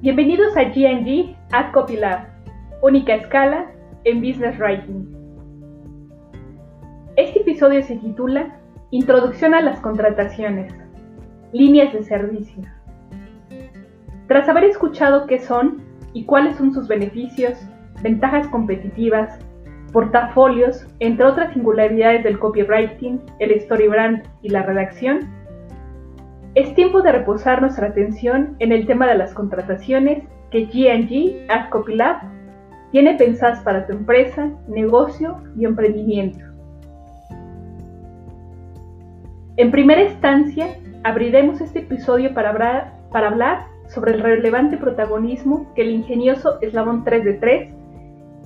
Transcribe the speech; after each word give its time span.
Bienvenidos 0.00 0.56
a 0.56 0.62
GNG 0.62 1.34
at 1.50 1.72
Copilab, 1.72 2.28
única 2.82 3.16
escala 3.16 3.66
en 4.04 4.20
Business 4.20 4.56
Writing. 4.56 5.08
Este 7.16 7.40
episodio 7.40 7.82
se 7.82 7.96
titula 7.96 8.60
Introducción 8.92 9.54
a 9.54 9.60
las 9.60 9.80
contrataciones, 9.80 10.72
líneas 11.52 11.92
de 11.92 12.04
servicio. 12.04 12.62
Tras 14.28 14.48
haber 14.48 14.66
escuchado 14.66 15.26
qué 15.26 15.40
son 15.40 15.82
y 16.12 16.26
cuáles 16.26 16.54
son 16.54 16.72
sus 16.72 16.86
beneficios, 16.86 17.58
ventajas 18.00 18.46
competitivas, 18.46 19.40
portafolios, 19.92 20.86
entre 21.00 21.26
otras 21.26 21.52
singularidades 21.54 22.22
del 22.22 22.38
copywriting, 22.38 23.20
el 23.40 23.60
storybrand 23.60 24.22
y 24.42 24.50
la 24.50 24.62
redacción, 24.62 25.37
es 26.54 26.74
tiempo 26.74 27.02
de 27.02 27.12
reposar 27.12 27.60
nuestra 27.60 27.88
atención 27.88 28.56
en 28.58 28.72
el 28.72 28.86
tema 28.86 29.06
de 29.06 29.16
las 29.16 29.34
contrataciones 29.34 30.24
que 30.50 30.68
G&G 30.68 31.46
Ad 31.48 31.70
Copylab 31.70 32.20
tiene 32.90 33.14
pensadas 33.14 33.60
para 33.60 33.86
tu 33.86 33.92
empresa, 33.92 34.50
negocio 34.66 35.36
y 35.56 35.64
emprendimiento. 35.64 36.44
En 39.56 39.70
primera 39.70 40.04
instancia, 40.04 40.68
abriremos 41.04 41.60
este 41.60 41.80
episodio 41.80 42.32
para 42.32 42.50
hablar, 43.12 43.66
sobre 43.88 44.12
el 44.12 44.20
relevante 44.20 44.76
protagonismo 44.76 45.72
que 45.74 45.80
el 45.80 45.90
ingenioso 45.90 46.58
eslabón 46.60 47.04
3 47.04 47.24
de 47.24 47.32
3 47.34 47.74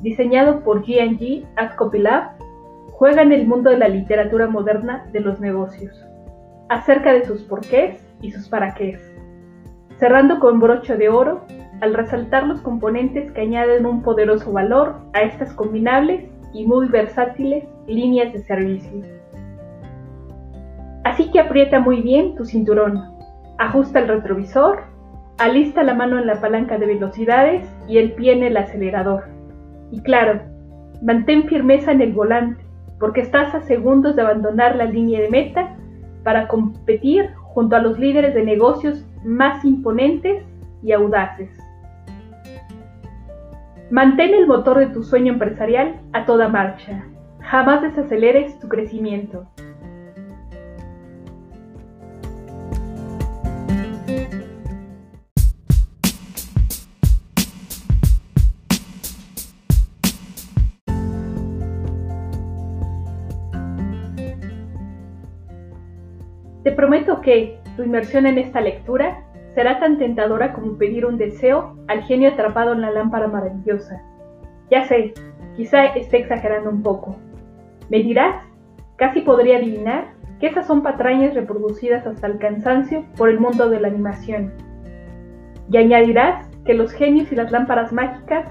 diseñado 0.00 0.60
por 0.60 0.84
G&G 0.84 1.46
at 1.56 1.74
Copylab, 1.76 2.32
juega 2.90 3.22
en 3.22 3.32
el 3.32 3.46
mundo 3.46 3.70
de 3.70 3.78
la 3.78 3.88
literatura 3.88 4.48
moderna 4.48 5.06
de 5.12 5.20
los 5.20 5.40
negocios, 5.40 6.04
acerca 6.72 7.12
de 7.12 7.26
sus 7.26 7.42
porqués 7.42 8.02
y 8.22 8.32
sus 8.32 8.48
paraqués, 8.48 8.98
cerrando 9.98 10.40
con 10.40 10.58
broche 10.58 10.96
de 10.96 11.10
oro 11.10 11.44
al 11.82 11.92
resaltar 11.92 12.46
los 12.46 12.62
componentes 12.62 13.30
que 13.32 13.42
añaden 13.42 13.84
un 13.84 14.02
poderoso 14.02 14.50
valor 14.52 14.96
a 15.12 15.20
estas 15.20 15.52
combinables 15.52 16.30
y 16.54 16.66
muy 16.66 16.88
versátiles 16.88 17.64
líneas 17.86 18.32
de 18.32 18.38
servicio. 18.44 19.02
Así 21.04 21.30
que 21.30 21.40
aprieta 21.40 21.78
muy 21.78 22.00
bien 22.00 22.36
tu 22.36 22.46
cinturón, 22.46 23.04
ajusta 23.58 23.98
el 23.98 24.08
retrovisor, 24.08 24.84
alista 25.38 25.82
la 25.82 25.92
mano 25.92 26.18
en 26.18 26.26
la 26.26 26.40
palanca 26.40 26.78
de 26.78 26.86
velocidades 26.86 27.68
y 27.86 27.98
el 27.98 28.12
pie 28.12 28.32
en 28.32 28.44
el 28.44 28.56
acelerador 28.56 29.24
y 29.90 30.00
claro, 30.00 30.40
mantén 31.02 31.48
firmeza 31.48 31.92
en 31.92 32.00
el 32.00 32.14
volante, 32.14 32.64
porque 32.98 33.20
estás 33.20 33.54
a 33.54 33.60
segundos 33.60 34.16
de 34.16 34.22
abandonar 34.22 34.76
la 34.76 34.86
línea 34.86 35.20
de 35.20 35.28
meta 35.28 35.76
para 36.22 36.48
competir 36.48 37.30
junto 37.54 37.76
a 37.76 37.80
los 37.80 37.98
líderes 37.98 38.34
de 38.34 38.44
negocios 38.44 39.04
más 39.24 39.64
imponentes 39.64 40.44
y 40.82 40.92
audaces. 40.92 41.50
Mantén 43.90 44.32
el 44.34 44.46
motor 44.46 44.78
de 44.78 44.86
tu 44.86 45.02
sueño 45.02 45.34
empresarial 45.34 46.00
a 46.12 46.24
toda 46.24 46.48
marcha. 46.48 47.04
Jamás 47.40 47.82
desaceleres 47.82 48.58
tu 48.58 48.68
crecimiento. 48.68 49.46
Que 67.22 67.58
tu 67.76 67.82
inmersión 67.82 68.26
en 68.26 68.38
esta 68.38 68.60
lectura 68.60 69.24
será 69.54 69.80
tan 69.80 69.98
tentadora 69.98 70.52
como 70.52 70.76
pedir 70.76 71.06
un 71.06 71.16
deseo 71.16 71.76
al 71.88 72.02
genio 72.02 72.30
atrapado 72.30 72.72
en 72.72 72.82
la 72.82 72.90
lámpara 72.90 73.28
maravillosa. 73.28 74.02
Ya 74.70 74.84
sé, 74.86 75.14
quizá 75.56 75.86
esté 75.86 76.18
exagerando 76.18 76.70
un 76.70 76.82
poco. 76.82 77.16
Me 77.90 78.02
dirás, 78.02 78.42
casi 78.96 79.20
podría 79.20 79.58
adivinar 79.58 80.08
que 80.40 80.46
esas 80.48 80.66
son 80.66 80.82
patrañas 80.82 81.34
reproducidas 81.34 82.06
hasta 82.06 82.26
el 82.26 82.38
cansancio 82.38 83.04
por 83.16 83.28
el 83.28 83.38
mundo 83.38 83.68
de 83.68 83.80
la 83.80 83.88
animación. 83.88 84.52
Y 85.70 85.76
añadirás 85.76 86.48
que 86.64 86.74
los 86.74 86.92
genios 86.92 87.30
y 87.32 87.36
las 87.36 87.52
lámparas 87.52 87.92
mágicas 87.92 88.46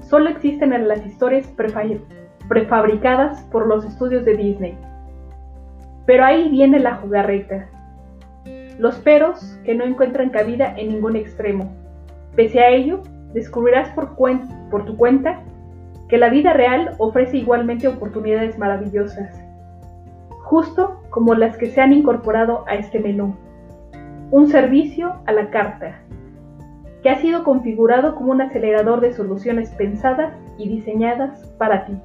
solo 0.00 0.30
existen 0.30 0.72
en 0.72 0.88
las 0.88 1.04
historias 1.04 1.46
prefabricadas 2.48 3.42
por 3.44 3.66
los 3.66 3.84
estudios 3.84 4.24
de 4.24 4.36
Disney. 4.36 4.78
Pero 6.06 6.24
ahí 6.24 6.48
viene 6.48 6.78
la 6.78 6.96
jugarreta. 6.96 7.68
Los 8.78 8.96
peros 8.96 9.58
que 9.64 9.74
no 9.74 9.84
encuentran 9.84 10.30
cabida 10.30 10.74
en 10.76 10.88
ningún 10.88 11.16
extremo. 11.16 11.72
Pese 12.34 12.60
a 12.60 12.68
ello, 12.68 13.02
descubrirás 13.32 13.88
por, 13.90 14.16
por 14.70 14.84
tu 14.84 14.96
cuenta 14.96 15.40
que 16.08 16.18
la 16.18 16.28
vida 16.28 16.52
real 16.52 16.94
ofrece 16.98 17.38
igualmente 17.38 17.88
oportunidades 17.88 18.58
maravillosas, 18.58 19.42
justo 20.44 21.00
como 21.10 21.34
las 21.34 21.56
que 21.56 21.66
se 21.66 21.80
han 21.80 21.92
incorporado 21.92 22.64
a 22.68 22.74
este 22.74 23.00
menú. 23.00 23.34
Un 24.30 24.48
servicio 24.48 25.14
a 25.26 25.32
la 25.32 25.50
carta, 25.50 25.98
que 27.02 27.10
ha 27.10 27.16
sido 27.20 27.44
configurado 27.44 28.14
como 28.14 28.32
un 28.32 28.40
acelerador 28.40 29.00
de 29.00 29.12
soluciones 29.12 29.70
pensadas 29.70 30.34
y 30.58 30.68
diseñadas 30.68 31.46
para 31.58 31.86
ti. 31.86 31.96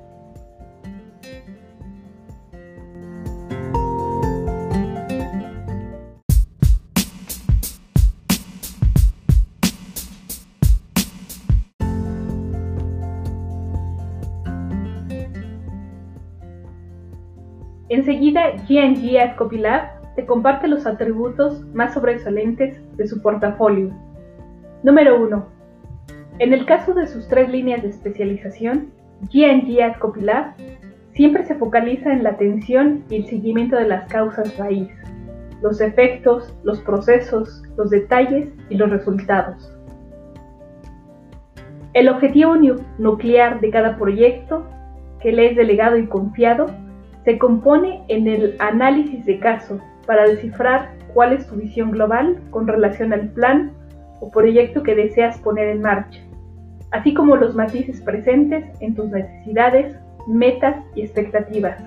Enseguida, 17.92 18.54
G&G 18.70 19.20
at 19.20 19.36
Copylab 19.36 20.16
te 20.16 20.26
comparte 20.26 20.70
los 20.70 20.88
atributos 20.88 21.62
más 21.74 21.94
sobresalientes 21.94 22.80
de 22.96 23.06
su 23.06 23.22
portafolio. 23.22 23.90
Número 24.82 25.22
1. 25.22 25.46
En 26.40 26.54
el 26.54 26.66
caso 26.66 26.94
de 26.94 27.06
sus 27.08 27.28
tres 27.28 27.50
líneas 27.50 27.82
de 27.82 27.90
especialización, 27.90 28.94
G&G 29.24 29.82
at 29.84 30.00
Copylab 30.00 30.54
siempre 31.12 31.46
se 31.46 31.56
focaliza 31.56 32.14
en 32.14 32.24
la 32.24 32.30
atención 32.30 33.04
y 33.10 33.18
el 33.18 33.26
seguimiento 33.26 33.76
de 33.76 33.90
las 33.90 34.08
causas 34.08 34.58
raíz, 34.58 34.88
los 35.62 35.82
efectos, 35.82 36.58
los 36.64 36.80
procesos, 36.80 37.62
los 37.76 37.90
detalles 37.90 38.48
y 38.70 38.76
los 38.76 38.90
resultados. 38.90 39.70
El 41.94 42.08
objetivo 42.08 42.56
nuclear 43.00 43.60
de 43.60 43.70
cada 43.70 43.98
proyecto 43.98 44.66
que 45.20 45.34
le 45.34 45.48
es 45.48 45.58
delegado 45.58 45.98
y 45.98 46.08
confiado 46.08 46.68
se 47.26 47.38
compone 47.38 48.04
en 48.08 48.28
el 48.28 48.56
análisis 48.60 49.26
de 49.26 49.40
caso 49.40 49.80
para 50.06 50.28
descifrar 50.28 50.92
cuál 51.14 51.34
es 51.34 51.48
tu 51.48 51.56
visión 51.56 51.92
global 51.92 52.40
con 52.50 52.68
relación 52.68 53.14
al 53.14 53.30
plan 53.30 53.74
o 54.20 54.32
proyecto 54.32 54.84
que 54.84 54.96
deseas 54.96 55.38
poner 55.40 55.70
en 55.70 55.82
marcha, 55.82 56.20
así 56.92 57.14
como 57.14 57.36
los 57.36 57.56
matices 57.56 58.02
presentes 58.02 58.66
en 58.80 58.96
tus 58.96 59.10
necesidades, 59.10 59.96
metas 60.28 60.76
y 60.96 61.02
expectativas. 61.02 61.78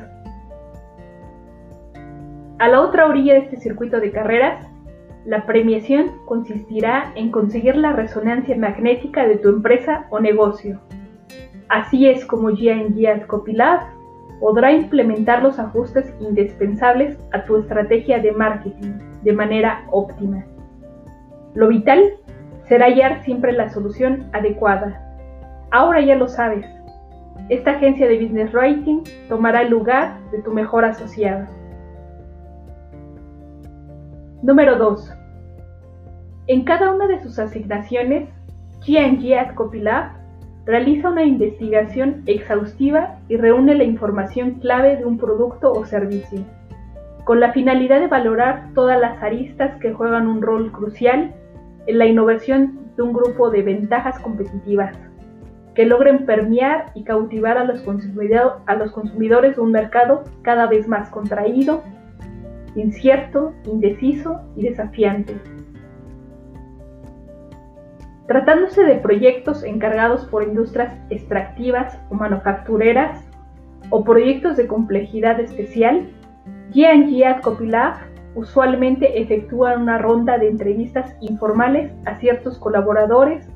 A 2.59 2.69
la 2.69 2.81
otra 2.81 3.07
orilla 3.07 3.35
de 3.35 3.41
este 3.41 3.57
circuito 3.57 4.01
de 4.01 4.13
carreras, 4.13 4.67
la 5.25 5.47
premiación 5.47 6.13
consistirá 6.27 7.13
en 7.17 7.31
conseguir 7.31 7.77
la 7.77 7.93
resonancia 7.93 8.57
magnética 8.57 9.27
de 9.27 9.39
tu 9.39 9.49
empresa 9.49 10.07
o 10.11 10.21
negocio. 10.21 10.81
Así 11.69 12.07
es 12.07 12.25
como 12.25 12.51
G&G 12.51 13.27
Copilab 13.27 13.81
podrá 14.41 14.73
implementar 14.73 15.43
los 15.43 15.59
ajustes 15.59 16.13
indispensables 16.21 17.19
a 17.33 17.45
tu 17.45 17.57
estrategia 17.57 18.19
de 18.19 18.33
marketing 18.33 18.93
de 19.23 19.33
manera 19.33 19.85
óptima. 19.91 20.45
Lo 21.55 21.69
vital 21.69 22.15
será 22.69 22.87
hallar 22.87 23.23
siempre 23.23 23.53
la 23.53 23.71
solución 23.71 24.29
adecuada. 24.33 25.01
Ahora 25.71 26.01
ya 26.01 26.17
lo 26.17 26.29
sabes. 26.29 26.67
Esta 27.49 27.73
agencia 27.73 28.09
de 28.09 28.19
Business 28.19 28.53
Writing 28.53 29.03
tomará 29.29 29.63
el 29.63 29.71
lugar 29.71 30.19
de 30.31 30.43
tu 30.43 30.53
mejor 30.53 30.85
asociado. 30.85 31.47
Número 34.43 34.77
2. 34.77 35.13
En 36.47 36.65
cada 36.65 36.93
una 36.93 37.07
de 37.07 37.21
sus 37.21 37.39
asignaciones, 37.39 38.29
G&G 38.81 39.39
at 39.39 39.55
Copylab 39.55 40.24
realiza 40.67 41.11
una 41.11 41.25
investigación 41.25 42.23
exhaustiva 42.27 43.19
y 43.29 43.37
reúne 43.37 43.75
la 43.75 43.85
información 43.85 44.61
clave 44.61 44.97
de 44.97 45.05
un 45.05 45.19
producto 45.19 45.73
o 45.73 45.85
servicio, 45.85 46.41
con 47.25 47.41
la 47.41 47.53
finalidad 47.53 48.01
de 48.01 48.09
valorar 48.09 48.71
todas 48.75 49.01
las 49.01 49.23
aristas 49.23 49.79
que 49.81 49.93
juegan 49.93 50.27
un 50.27 50.43
rol 50.43 50.73
crucial 50.73 51.35
en 51.87 51.99
la 51.99 52.07
innovación 52.07 52.79
de 52.97 53.03
un 53.03 53.13
grupo 53.13 53.51
de 53.51 53.63
ventajas 53.63 54.19
competitivas 54.21 54.97
que 55.75 55.85
logren 55.85 56.25
permear 56.25 56.93
y 56.95 57.03
cautivar 57.03 57.59
a 57.59 57.65
los, 57.65 57.83
consumidores 57.83 59.57
de 59.57 59.61
un 59.63 59.73
mercado 59.73 60.23
cada 60.43 60.67
vez 60.67 60.87
más 60.87 61.11
contraído, 61.11 61.83
incierto, 62.77 63.53
indeciso 63.65 64.41
y 64.57 64.63
desafiante. 64.63 65.35
Tratándose 68.27 68.85
de 68.85 68.95
proyectos 68.95 69.63
encargados 69.65 70.25
por 70.25 70.45
industrias 70.45 70.95
extractivas 71.11 71.99
o 72.11 72.15
manufactureras 72.15 73.23
o 73.91 74.03
proyectos 74.03 74.57
de 74.57 74.67
complejidad 74.67 75.39
especial, 75.41 76.09
G&G 76.73 77.41
Copilab 77.43 77.97
usualmente 78.35 79.21
efectúa 79.21 79.77
una 79.77 79.99
ronda 79.99 80.39
de 80.39 80.49
entrevistas 80.49 81.15
informales 81.21 81.93
a 82.07 82.17
ciertos 82.17 82.59
colaboradores 82.59 83.47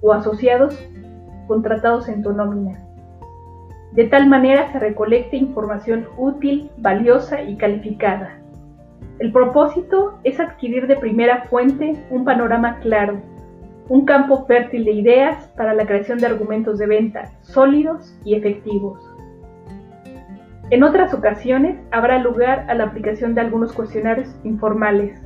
o 0.00 0.12
asociados 0.12 0.76
contratados 1.46 2.08
en 2.08 2.22
tu 2.22 2.32
nómina. 2.32 2.80
De 3.92 4.04
tal 4.06 4.28
manera 4.28 4.72
se 4.72 4.80
recolecte 4.80 5.36
información 5.36 6.08
útil, 6.16 6.68
valiosa 6.78 7.42
y 7.42 7.56
calificada. 7.56 8.38
El 9.20 9.30
propósito 9.30 10.18
es 10.24 10.40
adquirir 10.40 10.88
de 10.88 10.96
primera 10.96 11.44
fuente 11.44 12.04
un 12.10 12.24
panorama 12.24 12.78
claro 12.80 13.20
un 13.90 14.04
campo 14.04 14.46
fértil 14.46 14.84
de 14.84 14.92
ideas 14.92 15.48
para 15.56 15.74
la 15.74 15.84
creación 15.84 16.18
de 16.18 16.26
argumentos 16.26 16.78
de 16.78 16.86
venta 16.86 17.28
sólidos 17.42 18.16
y 18.24 18.36
efectivos. 18.36 19.00
En 20.70 20.84
otras 20.84 21.12
ocasiones 21.12 21.76
habrá 21.90 22.18
lugar 22.18 22.66
a 22.68 22.74
la 22.74 22.84
aplicación 22.84 23.34
de 23.34 23.40
algunos 23.40 23.72
cuestionarios 23.72 24.32
informales 24.44 25.20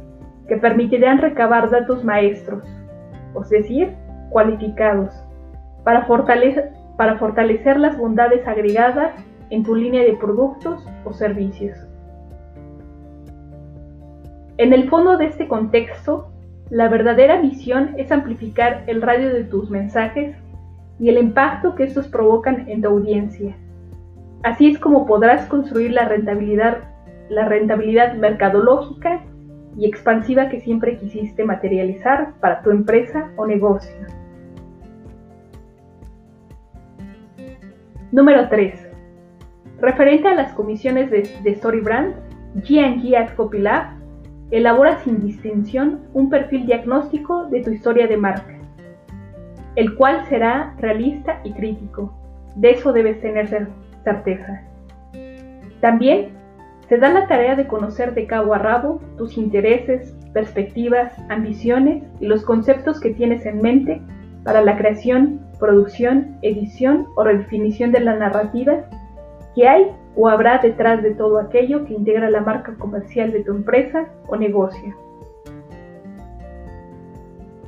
que 0.49 0.57
permitirán 0.57 1.19
recabar 1.19 1.69
datos 1.69 2.03
maestros, 2.05 2.65
es 3.39 3.51
decir, 3.51 3.95
cualificados, 4.31 5.15
para 5.85 6.07
fortalecer, 6.07 7.77
las 7.77 7.99
bondades 7.99 8.49
agregadas 8.49 9.13
en 9.51 9.63
tu 9.63 9.75
línea 9.75 10.05
de 10.05 10.17
productos 10.17 10.89
o 11.05 11.13
servicios. 11.13 11.77
En 14.57 14.73
el 14.73 14.89
fondo 14.89 15.19
de 15.19 15.27
este 15.27 15.49
contexto 15.49 16.31
la 16.75 16.89
verdadera 16.89 17.41
misión 17.41 17.95
es 17.99 18.11
amplificar 18.11 18.83
el 18.89 19.01
radio 19.01 19.33
de 19.33 19.45
tus 19.45 19.71
mensajes 19.71 20.35
y 20.99 21.09
el 21.09 21.19
impacto 21.19 21.77
que 21.77 21.85
estos 21.85 22.09
provocan 22.09 22.69
en 22.69 22.83
tu 22.83 22.89
audiencia. 22.89 23.55
Así 24.43 24.67
es 24.67 24.81
como 24.81 25.07
podrás 25.07 25.47
construir 25.47 25.93
la 25.93 26.09
rentabilidad, 26.09 26.79
la 27.29 27.49
rentabilidad 27.49 28.15
mercadológica 28.15 29.23
y 29.77 29.87
expansiva 29.87 30.49
que 30.49 30.63
siempre 30.63 30.99
quisiste 30.99 31.45
materializar 31.45 32.35
para 32.41 32.61
tu 32.63 32.73
empresa 32.73 33.31
o 33.37 33.47
negocio. 33.47 33.95
Número 38.11 38.49
3. 38.49 38.75
Referente 39.79 40.27
a 40.27 40.35
las 40.35 40.53
comisiones 40.55 41.09
de, 41.13 41.23
de 41.41 41.55
StoryBrand, 41.55 42.17
G&G 42.65 43.17
at 43.17 43.37
Copilab 43.37 44.04
Elabora 44.55 45.01
sin 45.01 45.21
distinción 45.21 46.03
un 46.13 46.31
perfil 46.31 46.67
diagnóstico 46.67 47.47
de 47.47 47.61
tu 47.61 47.73
historia 47.73 48.07
de 48.07 48.17
marca, 48.17 48.55
el 49.75 49.97
cual 49.97 50.25
será 50.29 50.77
realista 50.79 51.41
y 51.43 51.53
crítico. 51.55 52.17
De 52.55 52.71
eso 52.71 52.93
debes 52.93 53.21
tener 53.21 53.49
certeza. 54.05 54.63
También 55.81 56.29
se 56.89 56.99
da 56.99 57.09
la 57.09 57.27
tarea 57.27 57.57
de 57.57 57.67
conocer 57.67 58.15
de 58.15 58.29
cabo 58.29 58.55
a 58.55 58.59
rabo 58.59 59.01
tus 59.19 59.37
intereses, 59.37 60.15
perspectivas, 60.33 61.13
ambiciones 61.31 62.05
y 62.21 62.27
los 62.27 62.45
conceptos 62.45 63.01
que 63.01 63.11
tienes 63.11 63.45
en 63.47 63.61
mente 63.61 64.01
para 64.45 64.61
la 64.61 64.77
creación, 64.77 65.41
producción, 65.59 66.39
edición 66.43 67.09
o 67.17 67.25
redefinición 67.25 67.91
de 67.91 67.99
la 67.99 68.15
narrativa 68.15 68.85
que 69.57 69.67
hay 69.67 69.91
o 70.17 70.29
habrá 70.29 70.59
detrás 70.59 71.03
de 71.03 71.15
todo 71.15 71.39
aquello 71.39 71.85
que 71.85 71.95
integra 71.95 72.31
la 72.31 72.41
marca 72.41 72.75
comercial 72.75 73.33
de 73.33 73.45
tu 73.45 73.53
empresa 73.53 74.09
o 74.29 74.37
negocio. 74.37 74.95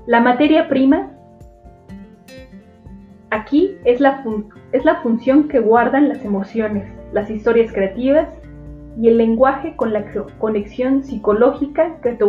La 0.06 0.20
materia 0.20 0.68
prima 0.68 1.10
aquí 3.30 3.76
es 3.84 4.00
la, 4.00 4.24
es 4.72 4.84
la 4.84 5.02
función 5.02 5.48
que 5.48 5.58
guardan 5.58 6.08
las 6.08 6.24
emociones, 6.24 6.84
las 7.12 7.28
historias 7.28 7.72
creativas 7.72 8.28
y 9.00 9.08
el 9.08 9.18
lenguaje 9.18 9.74
con 9.76 9.92
la 9.92 10.04
conexión 10.38 11.02
psicológica 11.02 12.00
que 12.00 12.12
tu, 12.12 12.24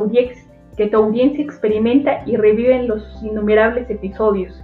audiencia 0.95 1.43
experimenta 1.43 2.23
y 2.25 2.35
revive 2.35 2.75
en 2.75 2.87
los 2.87 3.23
innumerables 3.23 3.89
episodios 3.89 4.63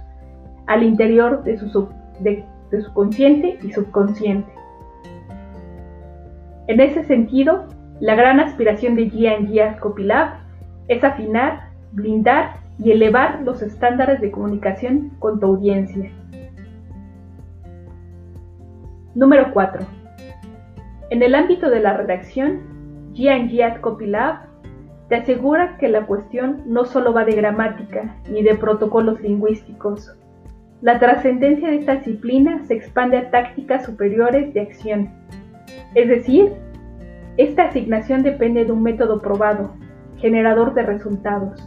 al 0.66 0.82
interior 0.82 1.44
de 1.44 1.58
su 1.58 2.92
consciente 2.92 3.58
y 3.62 3.72
subconsciente. 3.72 4.63
En 6.66 6.80
ese 6.80 7.04
sentido, 7.04 7.64
la 8.00 8.14
gran 8.14 8.40
aspiración 8.40 8.96
de 8.96 9.10
G&G 9.10 9.78
Copilab 9.80 10.34
es 10.88 11.04
afinar, 11.04 11.68
blindar 11.92 12.56
y 12.78 12.90
elevar 12.90 13.42
los 13.42 13.60
estándares 13.60 14.20
de 14.20 14.30
comunicación 14.30 15.10
con 15.18 15.40
tu 15.40 15.46
audiencia. 15.46 16.10
Número 19.14 19.52
4. 19.52 19.86
En 21.10 21.22
el 21.22 21.34
ámbito 21.34 21.68
de 21.68 21.80
la 21.80 21.94
redacción, 21.96 22.60
G&G 23.12 23.80
Copilab 23.80 24.46
te 25.08 25.16
asegura 25.16 25.76
que 25.76 25.88
la 25.88 26.06
cuestión 26.06 26.62
no 26.66 26.86
solo 26.86 27.12
va 27.12 27.26
de 27.26 27.36
gramática 27.36 28.16
ni 28.30 28.42
de 28.42 28.54
protocolos 28.54 29.20
lingüísticos. 29.20 30.16
La 30.80 30.98
trascendencia 30.98 31.68
de 31.68 31.76
esta 31.76 31.96
disciplina 31.96 32.64
se 32.64 32.74
expande 32.74 33.18
a 33.18 33.30
tácticas 33.30 33.84
superiores 33.84 34.52
de 34.54 34.62
acción 34.62 35.10
es 35.94 36.08
decir, 36.08 36.52
esta 37.36 37.64
asignación 37.64 38.22
depende 38.22 38.64
de 38.64 38.72
un 38.72 38.82
método 38.82 39.20
probado, 39.20 39.74
generador 40.16 40.74
de 40.74 40.82
resultados. 40.82 41.60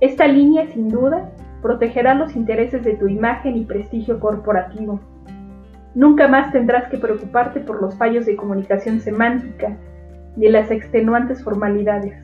Esta 0.00 0.26
línea, 0.26 0.66
sin 0.68 0.88
duda, 0.88 1.30
protegerá 1.60 2.14
los 2.14 2.34
intereses 2.34 2.82
de 2.82 2.94
tu 2.94 3.06
imagen 3.06 3.56
y 3.56 3.64
prestigio 3.64 4.18
corporativo. 4.18 5.00
Nunca 5.94 6.26
más 6.26 6.52
tendrás 6.52 6.88
que 6.88 6.98
preocuparte 6.98 7.60
por 7.60 7.80
los 7.80 7.94
fallos 7.96 8.26
de 8.26 8.34
comunicación 8.34 9.00
semántica 9.00 9.76
ni 10.36 10.48
las 10.48 10.70
extenuantes 10.70 11.44
formalidades. 11.44 12.14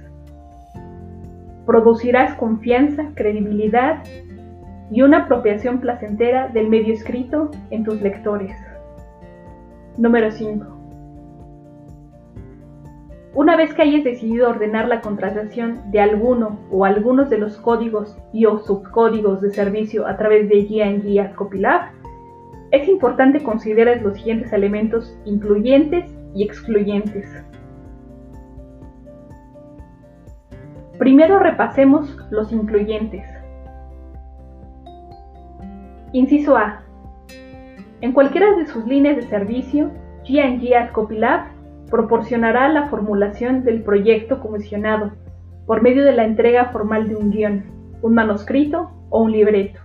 Producirás 1.67 2.35
confianza, 2.35 3.11
credibilidad 3.15 4.03
y 4.91 5.03
una 5.03 5.25
apropiación 5.25 5.81
placentera 5.81 6.49
del 6.49 6.69
medio 6.69 6.95
escrito 6.95 7.51
en 7.71 7.85
tus 7.85 8.01
lectores. 8.01 8.57
Número 9.99 10.31
5. 10.31 10.78
Una 13.39 13.55
vez 13.55 13.73
que 13.73 13.83
hayas 13.83 14.03
decidido 14.03 14.49
ordenar 14.49 14.89
la 14.89 15.01
contratación 15.01 15.93
de 15.93 16.01
alguno 16.01 16.59
o 16.73 16.85
algunos 16.85 17.31
de 17.31 17.39
los 17.39 17.57
códigos 17.57 18.19
y 18.33 18.47
o 18.47 18.59
subcódigos 18.59 19.41
de 19.41 19.53
servicio 19.53 20.09
a 20.09 20.17
través 20.17 20.49
de 20.49 20.57
guía 20.65 20.89
en 20.89 21.03
guía 21.03 21.37
Copilab, 21.37 21.93
es 22.73 22.89
importante 22.89 23.41
considerar 23.45 24.03
los 24.03 24.17
siguientes 24.17 24.53
elementos 24.53 25.17
incluyentes 25.25 26.13
y 26.35 26.43
excluyentes. 26.43 27.33
Primero 30.99 31.39
repasemos 31.39 32.19
los 32.33 32.51
incluyentes. 32.51 33.25
Inciso 36.11 36.57
A. 36.57 36.83
En 38.01 38.13
cualquiera 38.13 38.57
de 38.57 38.67
sus 38.67 38.85
líneas 38.85 39.15
de 39.15 39.23
servicio, 39.23 39.93
G&G 40.25 40.91
Copilab 40.91 41.57
proporcionará 41.91 42.69
la 42.69 42.89
formulación 42.89 43.65
del 43.65 43.83
proyecto 43.83 44.41
comisionado 44.41 45.13
por 45.67 45.83
medio 45.83 46.05
de 46.05 46.13
la 46.13 46.25
entrega 46.25 46.67
formal 46.67 47.09
de 47.09 47.17
un 47.17 47.31
guion, 47.31 47.65
un 48.03 48.15
manuscrito 48.15 48.91
o 49.11 49.23
un 49.23 49.33
libreto, 49.33 49.81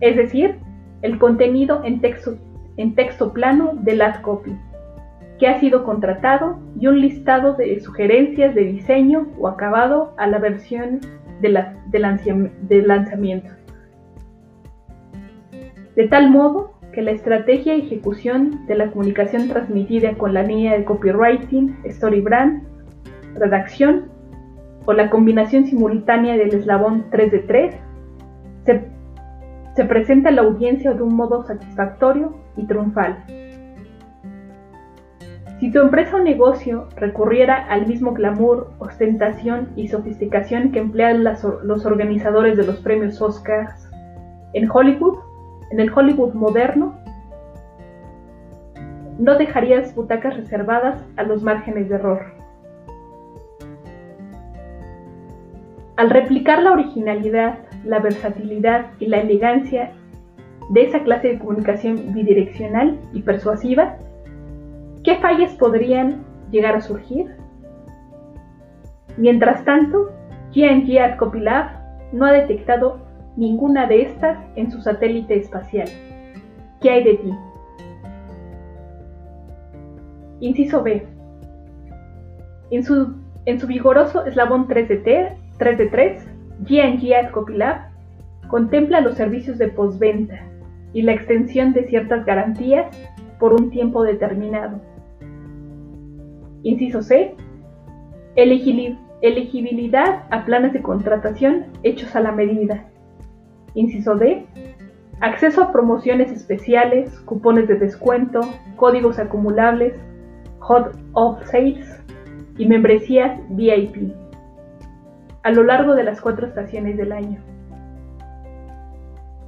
es 0.00 0.16
decir, 0.16 0.56
el 1.02 1.18
contenido 1.18 1.82
en 1.84 2.00
texto, 2.00 3.32
plano 3.32 3.72
del 3.74 4.02
ad 4.02 4.20
copy, 4.22 4.56
que 5.38 5.48
ha 5.48 5.60
sido 5.60 5.84
contratado 5.84 6.58
y 6.78 6.86
un 6.86 7.00
listado 7.00 7.54
de 7.54 7.80
sugerencias 7.80 8.54
de 8.54 8.64
diseño 8.64 9.28
o 9.38 9.48
acabado 9.48 10.14
a 10.16 10.26
la 10.26 10.38
versión 10.38 11.00
de, 11.40 11.66
de 11.90 12.82
lanzamiento. 12.82 13.50
De 15.96 16.08
tal 16.08 16.30
modo 16.30 16.72
que 16.92 17.02
la 17.02 17.12
estrategia 17.12 17.74
y 17.74 17.80
ejecución 17.82 18.66
de 18.66 18.74
la 18.74 18.90
comunicación 18.90 19.48
transmitida 19.48 20.14
con 20.14 20.34
la 20.34 20.42
línea 20.42 20.76
de 20.76 20.84
copywriting, 20.84 21.76
story 21.84 22.20
brand, 22.20 22.62
redacción 23.34 24.10
o 24.84 24.92
la 24.92 25.10
combinación 25.10 25.64
simultánea 25.66 26.36
del 26.36 26.54
eslabón 26.54 27.06
3 27.10 27.32
de 27.32 27.38
3 27.40 27.74
se, 28.64 28.84
se 29.74 29.84
presenta 29.84 30.28
a 30.28 30.32
la 30.32 30.42
audiencia 30.42 30.92
de 30.92 31.02
un 31.02 31.14
modo 31.14 31.44
satisfactorio 31.44 32.36
y 32.56 32.66
triunfal. 32.66 33.24
Si 35.62 35.70
tu 35.70 35.78
empresa 35.78 36.16
o 36.16 36.18
negocio 36.18 36.88
recurriera 36.96 37.54
al 37.54 37.86
mismo 37.86 38.12
glamour, 38.14 38.72
ostentación 38.80 39.68
y 39.76 39.86
sofisticación 39.86 40.72
que 40.72 40.80
emplean 40.80 41.22
los 41.22 41.86
organizadores 41.86 42.56
de 42.56 42.66
los 42.66 42.80
premios 42.80 43.22
Oscars 43.22 43.88
en 44.54 44.68
Hollywood, 44.68 45.18
en 45.72 45.80
el 45.80 45.90
Hollywood 45.92 46.34
moderno, 46.34 46.94
no 49.18 49.38
dejarías 49.38 49.94
butacas 49.94 50.36
reservadas 50.36 51.02
a 51.16 51.22
los 51.22 51.42
márgenes 51.42 51.88
de 51.88 51.94
error. 51.94 52.26
Al 55.96 56.10
replicar 56.10 56.62
la 56.62 56.72
originalidad, 56.72 57.58
la 57.84 58.00
versatilidad 58.00 58.86
y 58.98 59.06
la 59.06 59.18
elegancia 59.18 59.92
de 60.70 60.82
esa 60.82 61.02
clase 61.04 61.28
de 61.28 61.38
comunicación 61.38 62.12
bidireccional 62.12 62.98
y 63.12 63.22
persuasiva, 63.22 63.96
¿qué 65.04 65.16
fallas 65.16 65.54
podrían 65.54 66.22
llegar 66.50 66.76
a 66.76 66.80
surgir? 66.82 67.34
Mientras 69.16 69.64
tanto, 69.64 70.10
GNG 70.54 70.98
at 70.98 71.16
Copilab 71.16 71.70
no 72.12 72.26
ha 72.26 72.32
detectado 72.32 72.98
ninguna 73.36 73.86
de 73.86 74.02
estas 74.02 74.38
en 74.56 74.70
su 74.70 74.80
satélite 74.80 75.36
espacial. 75.36 75.88
¿Qué 76.80 76.90
hay 76.90 77.04
de 77.04 77.14
ti? 77.14 77.30
Inciso 80.40 80.82
B. 80.82 81.06
En 82.70 82.82
su, 82.82 83.14
en 83.44 83.60
su 83.60 83.66
vigoroso 83.66 84.26
eslabón 84.26 84.66
3 84.66 84.88
de, 84.88 85.36
3 85.58 85.78
de 85.78 85.86
3, 85.86 86.26
GNG 86.60 87.14
at 87.14 87.30
Copilab 87.30 87.92
contempla 88.48 89.00
los 89.00 89.14
servicios 89.14 89.58
de 89.58 89.68
postventa 89.68 90.40
y 90.92 91.02
la 91.02 91.12
extensión 91.12 91.72
de 91.72 91.84
ciertas 91.84 92.24
garantías 92.26 92.86
por 93.38 93.54
un 93.54 93.70
tiempo 93.70 94.02
determinado. 94.02 94.80
Inciso 96.62 97.02
C. 97.02 97.34
Elegibilidad 98.36 100.24
a 100.30 100.44
planes 100.44 100.72
de 100.72 100.82
contratación 100.82 101.66
hechos 101.82 102.14
a 102.14 102.20
la 102.20 102.32
medida. 102.32 102.91
Inciso 103.74 104.16
D. 104.16 104.46
Acceso 105.20 105.62
a 105.62 105.72
promociones 105.72 106.32
especiales, 106.32 107.18
cupones 107.20 107.68
de 107.68 107.76
descuento, 107.76 108.40
códigos 108.76 109.18
acumulables, 109.18 109.94
hot 110.58 110.96
of 111.12 111.44
sales 111.46 112.02
y 112.58 112.66
membresías 112.66 113.40
VIP 113.50 114.12
a 115.42 115.50
lo 115.50 115.64
largo 115.64 115.94
de 115.94 116.04
las 116.04 116.20
cuatro 116.20 116.46
estaciones 116.46 116.96
del 116.96 117.12
año. 117.12 117.40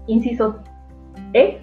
Inciso 0.07 0.61
E. 1.33 1.61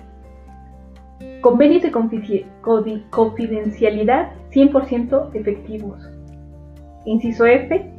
Convenios 1.41 1.83
de 1.83 1.91
confidencialidad 1.91 4.31
100% 4.51 5.29
efectivos. 5.33 6.09
Inciso 7.05 7.45
F. 7.45 7.91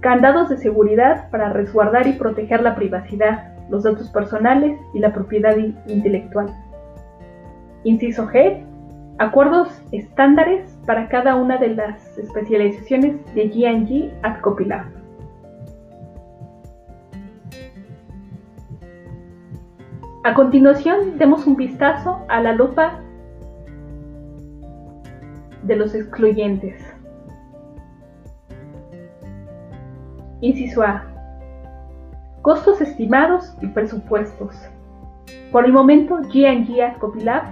Candados 0.00 0.48
de 0.48 0.56
seguridad 0.56 1.28
para 1.30 1.52
resguardar 1.52 2.06
y 2.06 2.12
proteger 2.12 2.62
la 2.62 2.74
privacidad, 2.74 3.49
los 3.70 3.84
datos 3.84 4.10
personales 4.10 4.78
y 4.92 4.98
la 4.98 5.12
propiedad 5.12 5.56
intelectual. 5.86 6.54
Inciso 7.84 8.26
G. 8.28 8.64
Acuerdos 9.18 9.68
estándares 9.92 10.76
para 10.86 11.08
cada 11.08 11.36
una 11.36 11.58
de 11.58 11.74
las 11.74 12.18
especializaciones 12.18 13.16
de 13.34 13.50
G&G 13.50 14.12
at 14.22 14.40
Copilab. 14.40 14.86
A 20.24 20.34
continuación, 20.34 21.18
demos 21.18 21.46
un 21.46 21.56
vistazo 21.56 22.24
a 22.28 22.40
la 22.40 22.52
lupa 22.52 23.00
de 25.62 25.76
los 25.76 25.94
excluyentes. 25.94 26.82
Inciso 30.42 30.82
A. 30.82 31.19
Costos 32.42 32.80
estimados 32.80 33.54
y 33.60 33.66
presupuestos. 33.66 34.56
Por 35.52 35.66
el 35.66 35.72
momento, 35.72 36.18
G&G 36.18 36.98
Copilab 36.98 37.42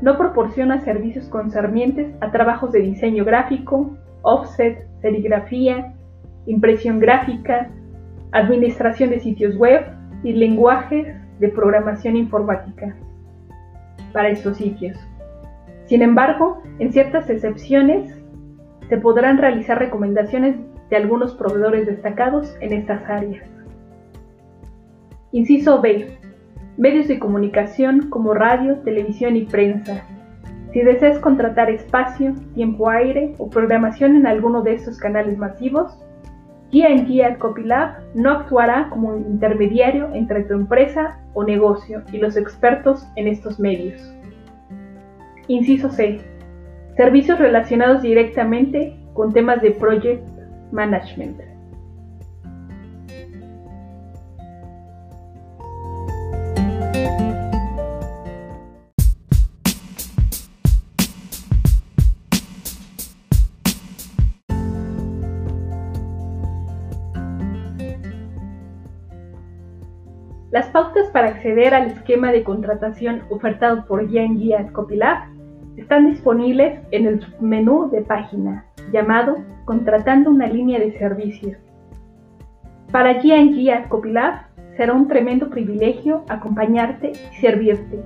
no 0.00 0.18
proporciona 0.18 0.80
servicios 0.80 1.28
concernientes 1.28 2.12
a 2.20 2.32
trabajos 2.32 2.72
de 2.72 2.80
diseño 2.80 3.24
gráfico, 3.24 3.96
offset, 4.22 4.84
serigrafía, 5.00 5.94
impresión 6.46 6.98
gráfica, 6.98 7.70
administración 8.32 9.10
de 9.10 9.20
sitios 9.20 9.56
web 9.56 9.86
y 10.24 10.32
lenguajes 10.32 11.06
de 11.38 11.48
programación 11.48 12.16
informática 12.16 12.96
para 14.12 14.28
estos 14.28 14.56
sitios. 14.56 14.98
Sin 15.86 16.02
embargo, 16.02 16.62
en 16.80 16.92
ciertas 16.92 17.30
excepciones, 17.30 18.18
se 18.88 18.96
podrán 18.96 19.38
realizar 19.38 19.78
recomendaciones 19.78 20.56
de 20.90 20.96
algunos 20.96 21.34
proveedores 21.34 21.86
destacados 21.86 22.56
en 22.60 22.72
estas 22.72 23.08
áreas. 23.08 23.51
Inciso 25.34 25.80
B. 25.80 26.08
Medios 26.76 27.08
de 27.08 27.18
comunicación 27.18 28.10
como 28.10 28.34
radio, 28.34 28.76
televisión 28.80 29.34
y 29.34 29.46
prensa. 29.46 30.04
Si 30.74 30.82
deseas 30.82 31.18
contratar 31.20 31.70
espacio, 31.70 32.34
tiempo 32.54 32.90
aire 32.90 33.34
o 33.38 33.48
programación 33.48 34.14
en 34.14 34.26
alguno 34.26 34.60
de 34.60 34.74
estos 34.74 34.98
canales 34.98 35.38
masivos, 35.38 35.98
Guía 36.70 36.88
en 36.88 37.06
Guía 37.06 37.38
Copilab 37.38 37.94
no 38.14 38.30
actuará 38.30 38.88
como 38.90 39.16
intermediario 39.16 40.10
entre 40.12 40.44
tu 40.44 40.52
empresa 40.52 41.18
o 41.32 41.44
negocio 41.44 42.02
y 42.12 42.18
los 42.18 42.36
expertos 42.36 43.06
en 43.16 43.26
estos 43.26 43.58
medios. 43.58 44.14
Inciso 45.48 45.88
C. 45.88 46.20
Servicios 46.94 47.38
relacionados 47.38 48.02
directamente 48.02 48.98
con 49.14 49.32
temas 49.32 49.62
de 49.62 49.70
Project 49.70 50.28
Management. 50.72 51.51
Las 70.52 70.66
pautas 70.66 71.08
para 71.14 71.28
acceder 71.28 71.72
al 71.72 71.86
esquema 71.86 72.30
de 72.30 72.44
contratación 72.44 73.22
ofertado 73.30 73.86
por 73.86 74.06
Guía 74.06 74.28
Copilab 74.72 75.28
están 75.78 76.10
disponibles 76.10 76.78
en 76.90 77.06
el 77.06 77.26
menú 77.40 77.88
de 77.90 78.02
página 78.02 78.66
llamado 78.92 79.38
Contratando 79.64 80.28
una 80.28 80.46
línea 80.46 80.78
de 80.78 80.92
servicios. 80.98 81.56
Para 82.90 83.14
Guía 83.14 83.88
Copilab 83.88 84.42
será 84.76 84.92
un 84.92 85.08
tremendo 85.08 85.48
privilegio 85.48 86.22
acompañarte 86.28 87.12
y 87.12 87.36
servirte. 87.40 88.02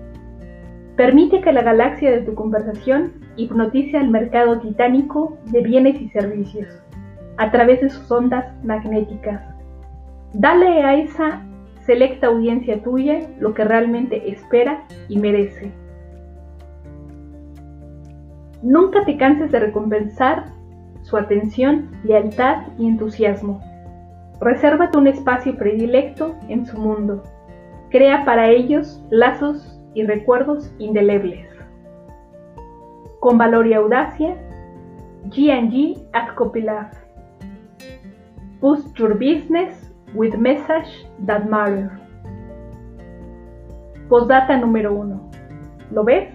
Permite 0.96 1.40
que 1.40 1.52
la 1.52 1.62
galaxia 1.62 2.12
de 2.12 2.22
tu 2.22 2.36
conversación 2.36 3.14
hipnotice 3.34 3.96
al 3.96 4.08
mercado 4.08 4.60
titánico 4.60 5.36
de 5.46 5.62
bienes 5.62 6.00
y 6.00 6.10
servicios 6.10 6.68
a 7.38 7.50
través 7.50 7.80
de 7.80 7.90
sus 7.90 8.08
ondas 8.08 8.46
magnéticas. 8.62 9.42
Dale 10.32 10.84
a 10.84 10.94
esa 10.94 11.42
selecta 11.86 12.26
audiencia 12.26 12.82
tuya 12.82 13.20
lo 13.38 13.54
que 13.54 13.64
realmente 13.64 14.30
espera 14.30 14.84
y 15.08 15.18
merece. 15.18 15.72
Nunca 18.62 19.04
te 19.04 19.16
canses 19.16 19.52
de 19.52 19.60
recompensar 19.60 20.46
su 21.02 21.16
atención, 21.16 21.88
lealtad 22.02 22.64
y 22.78 22.88
entusiasmo. 22.88 23.60
Resérvate 24.40 24.98
un 24.98 25.06
espacio 25.06 25.56
predilecto 25.56 26.34
en 26.48 26.66
su 26.66 26.76
mundo. 26.76 27.22
Crea 27.90 28.24
para 28.24 28.50
ellos 28.50 29.00
lazos 29.10 29.80
y 29.94 30.04
recuerdos 30.04 30.74
indelebles. 30.78 31.46
Con 33.20 33.38
valor 33.38 33.68
y 33.68 33.74
audacia, 33.74 34.36
G&G 35.26 36.02
at 36.12 36.34
Copilab. 36.34 36.90
Boost 38.60 38.96
your 38.96 39.14
business 39.14 39.85
with 40.16 40.34
message 40.34 41.06
that 41.26 41.44
matter. 41.44 41.90
Postdata 44.08 44.56
número 44.56 44.94
1. 44.94 45.30
¿Lo 45.92 46.04
ves? 46.04 46.32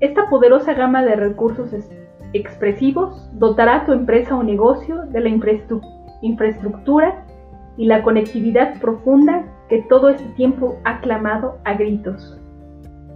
Esta 0.00 0.28
poderosa 0.30 0.74
gama 0.74 1.04
de 1.04 1.16
recursos 1.16 1.70
expresivos 2.32 3.28
dotará 3.32 3.76
a 3.76 3.86
tu 3.86 3.92
empresa 3.92 4.36
o 4.36 4.42
negocio 4.42 5.02
de 5.06 5.20
la 5.20 5.28
infraestructura 6.22 7.24
y 7.76 7.86
la 7.86 8.02
conectividad 8.02 8.78
profunda 8.80 9.44
que 9.68 9.82
todo 9.82 10.10
este 10.10 10.28
tiempo 10.36 10.78
ha 10.84 11.00
clamado 11.00 11.58
a 11.64 11.74
gritos. 11.74 12.38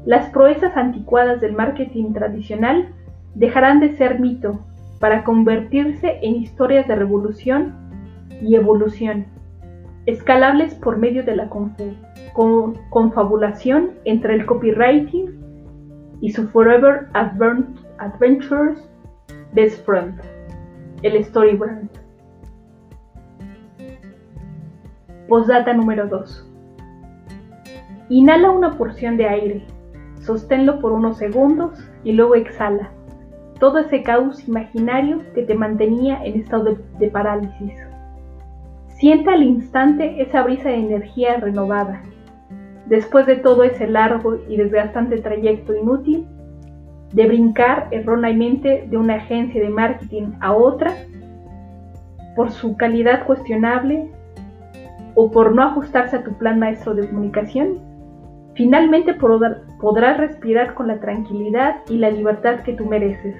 Las 0.04 0.30
proezas 0.30 0.76
anticuadas 0.76 1.40
del 1.40 1.52
marketing 1.52 2.12
tradicional 2.12 2.92
dejarán 3.34 3.78
de 3.80 3.96
ser 3.96 4.18
mito 4.18 4.60
para 4.98 5.22
convertirse 5.22 6.18
en 6.22 6.36
historias 6.36 6.88
de 6.88 6.96
revolución 6.96 7.74
y 8.42 8.56
evolución 8.56 9.26
escalables 10.10 10.74
por 10.74 10.96
medio 10.98 11.24
de 11.24 11.36
la 11.36 11.48
confabulación 12.90 13.92
entre 14.04 14.34
el 14.34 14.46
copywriting 14.46 15.38
y 16.20 16.30
su 16.32 16.48
Forever 16.48 17.08
Adventures 17.14 18.88
Best 19.52 19.84
Friend, 19.84 20.20
el 21.02 21.16
Story 21.16 21.56
Brand. 21.56 21.90
Postdata 25.28 25.72
número 25.72 26.08
2. 26.08 26.46
Inhala 28.08 28.50
una 28.50 28.76
porción 28.76 29.16
de 29.16 29.28
aire, 29.28 29.64
sosténlo 30.20 30.80
por 30.80 30.92
unos 30.92 31.18
segundos 31.18 31.78
y 32.02 32.12
luego 32.12 32.34
exhala 32.34 32.90
todo 33.60 33.78
ese 33.78 34.02
caos 34.02 34.48
imaginario 34.48 35.20
que 35.34 35.42
te 35.42 35.54
mantenía 35.54 36.24
en 36.24 36.40
estado 36.40 36.78
de 36.98 37.08
parálisis. 37.08 37.89
Sienta 39.00 39.32
al 39.32 39.42
instante 39.42 40.20
esa 40.20 40.42
brisa 40.42 40.68
de 40.68 40.74
energía 40.74 41.38
renovada. 41.38 42.02
Después 42.84 43.24
de 43.24 43.36
todo 43.36 43.64
ese 43.64 43.86
largo 43.86 44.36
y 44.46 44.58
desgastante 44.58 45.16
trayecto 45.22 45.74
inútil, 45.74 46.26
de 47.14 47.26
brincar 47.26 47.88
erróneamente 47.92 48.86
de 48.90 48.98
una 48.98 49.14
agencia 49.14 49.62
de 49.62 49.70
marketing 49.70 50.32
a 50.40 50.52
otra, 50.52 50.92
por 52.36 52.50
su 52.50 52.76
calidad 52.76 53.24
cuestionable 53.24 54.10
o 55.14 55.30
por 55.30 55.54
no 55.54 55.62
ajustarse 55.62 56.16
a 56.16 56.22
tu 56.22 56.34
plan 56.34 56.58
maestro 56.58 56.94
de 56.94 57.08
comunicación, 57.08 57.78
finalmente 58.52 59.14
podrás 59.14 60.18
respirar 60.18 60.74
con 60.74 60.88
la 60.88 61.00
tranquilidad 61.00 61.76
y 61.88 61.96
la 61.96 62.10
libertad 62.10 62.60
que 62.60 62.74
tú 62.74 62.84
mereces. 62.84 63.34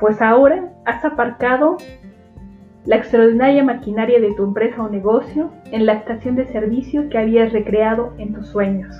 Pues 0.00 0.20
ahora 0.20 0.68
has 0.84 1.04
aparcado 1.04 1.76
la 2.84 2.96
extraordinaria 2.96 3.62
maquinaria 3.62 4.20
de 4.20 4.34
tu 4.34 4.44
empresa 4.44 4.82
o 4.82 4.88
negocio 4.88 5.50
en 5.70 5.86
la 5.86 5.94
estación 5.94 6.34
de 6.34 6.46
servicio 6.46 7.08
que 7.08 7.18
habías 7.18 7.52
recreado 7.52 8.12
en 8.18 8.34
tus 8.34 8.48
sueños. 8.48 8.94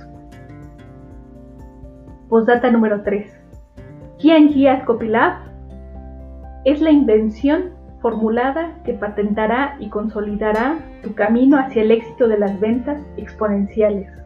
Postdata 2.29 2.71
número 2.71 3.03
3. 3.03 3.27
G&G 4.19 4.69
Ascopilab 4.69 5.39
es 6.65 6.81
la 6.81 6.93
invención 6.93 7.71
formulada 8.01 8.79
que 8.85 8.95
patentará 8.95 9.77
y 9.81 9.89
consolidará 9.89 10.79
tu 11.03 11.15
camino 11.15 11.59
hacia 11.59 11.83
el 11.83 11.91
éxito 11.91 12.29
de 12.29 12.39
las 12.39 12.59
ventas 12.61 13.01
exponenciales. 13.17 14.22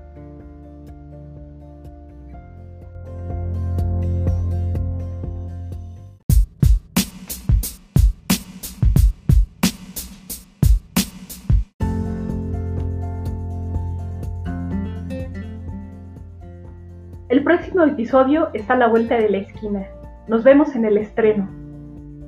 El 17.29 17.43
próximo 17.43 17.83
episodio 17.83 18.51
está 18.55 18.75
a 18.75 18.79
la 18.79 18.87
vuelta 18.87 19.17
de 19.17 19.29
la 19.29 19.39
esquina. 19.39 19.85
Nos 20.29 20.45
vemos 20.45 20.77
en 20.77 20.85
el 20.85 20.97
estreno. 20.97 21.49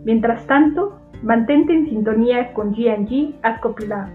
Mientras 0.04 0.44
tanto, 0.48 0.98
mantente 1.22 1.72
en 1.72 1.86
sintonía 1.86 2.52
con 2.52 2.74
G&G 2.74 3.36
Ascopilab. 3.42 4.08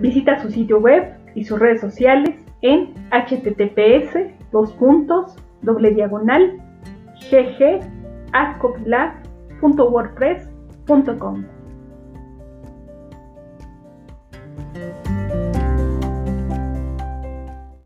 Visita 0.00 0.40
su 0.40 0.50
sitio 0.50 0.80
web 0.80 1.14
y 1.36 1.44
sus 1.44 1.60
redes 1.60 1.80
sociales 1.80 2.34
en 2.62 2.92
https 3.12 4.16
diagonal 5.94 6.60